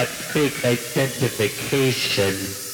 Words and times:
I 0.00 0.06
got 0.32 2.67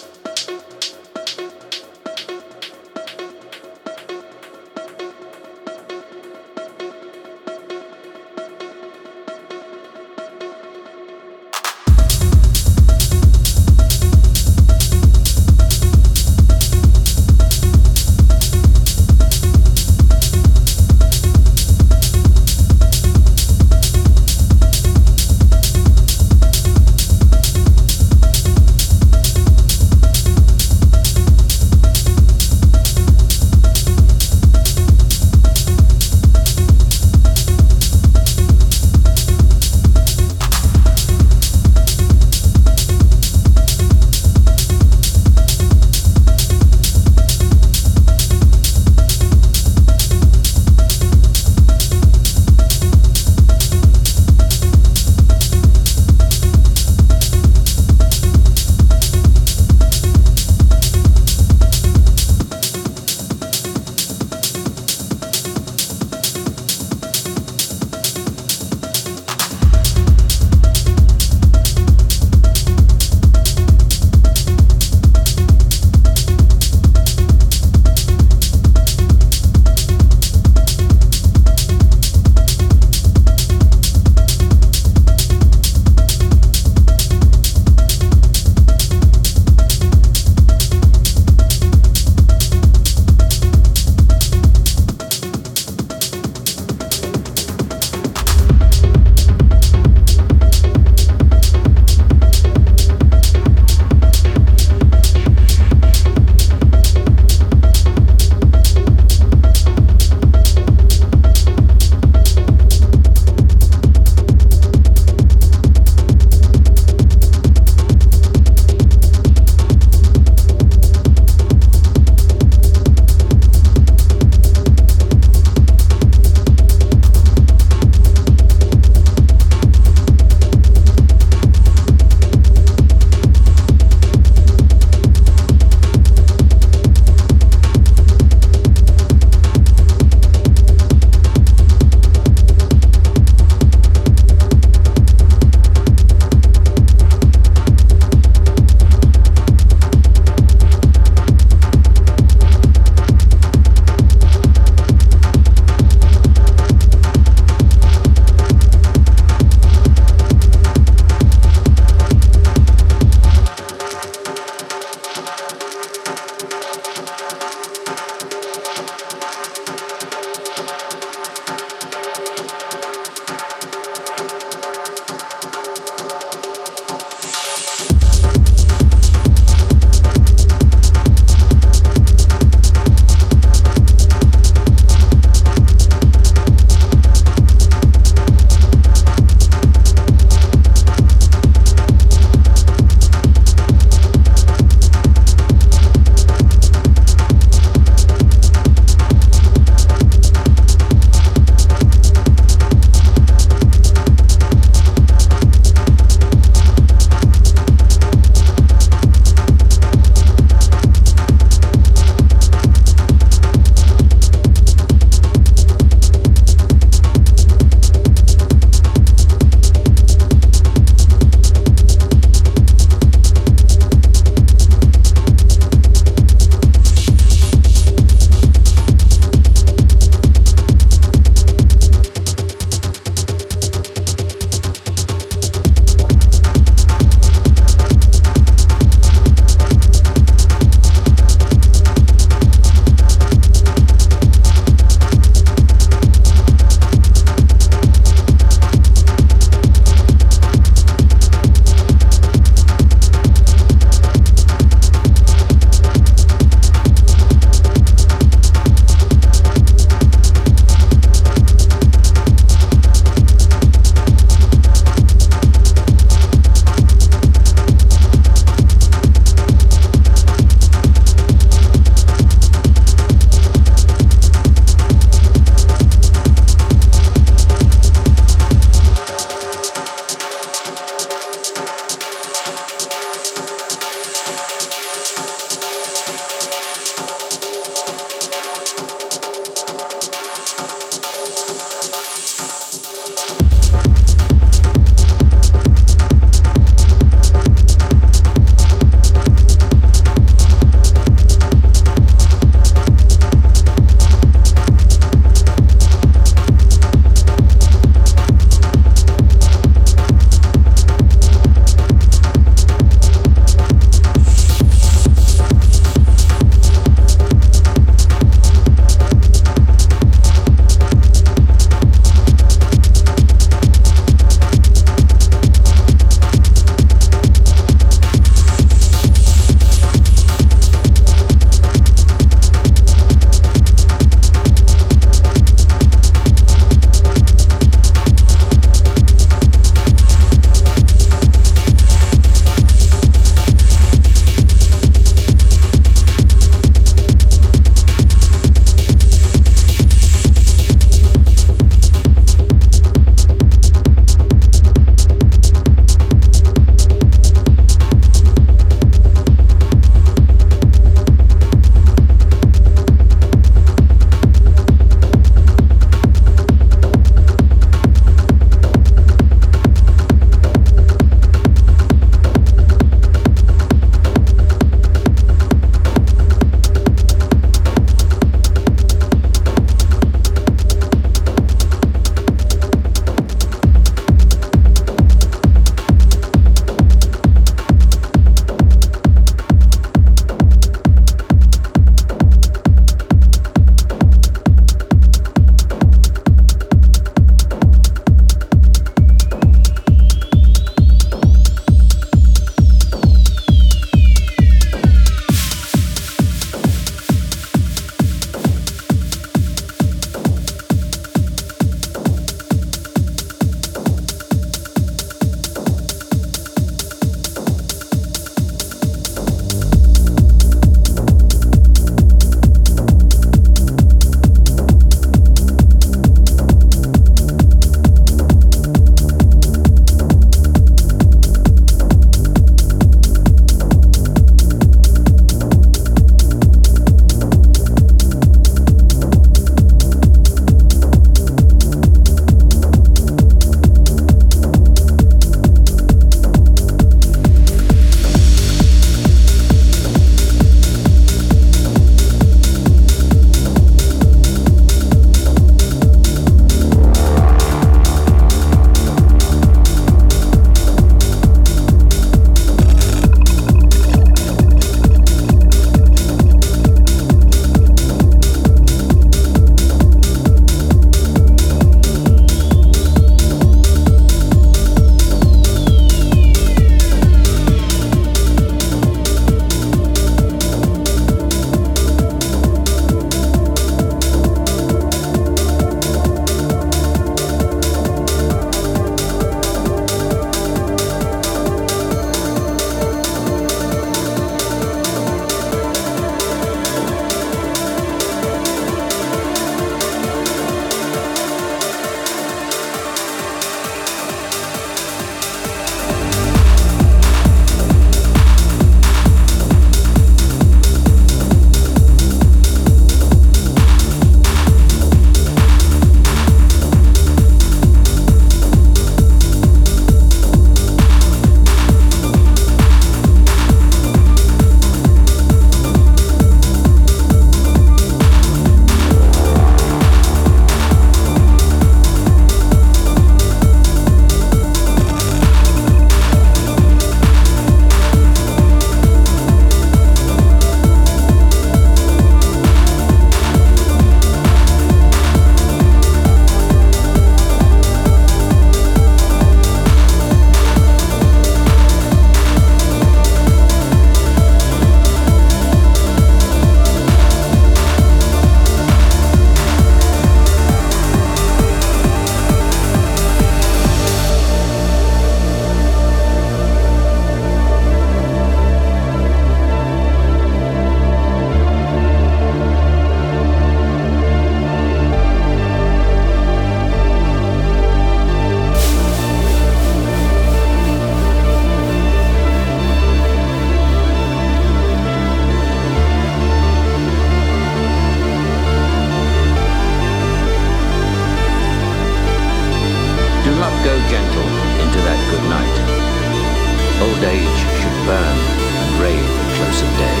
of 599.62 599.70
day. 599.76 600.00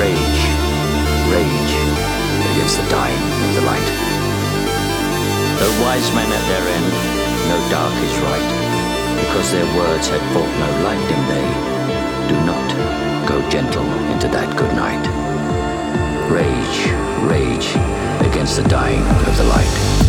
Rage, 0.00 0.42
rage 1.28 1.74
against 2.52 2.76
the 2.80 2.88
dying 2.88 3.26
of 3.46 3.54
the 3.54 3.64
light. 3.68 3.90
Though 5.58 5.76
wise 5.84 6.08
men 6.14 6.28
at 6.28 6.44
their 6.48 6.66
end, 6.68 6.92
no 7.48 7.58
dark 7.70 7.94
is 7.94 8.16
right, 8.28 8.50
because 9.20 9.52
their 9.52 9.68
words 9.76 10.08
had 10.08 10.20
brought 10.32 10.52
no 10.60 10.70
lightning 10.84 11.22
they. 11.28 11.48
Do 12.28 12.36
not 12.44 12.68
go 13.26 13.36
gentle 13.48 13.86
into 14.12 14.28
that 14.28 14.56
good 14.56 14.74
night. 14.74 15.04
Rage, 16.30 16.78
rage 17.28 17.68
against 18.26 18.56
the 18.56 18.68
dying 18.68 19.02
of 19.02 19.36
the 19.36 19.44
light. 19.44 20.05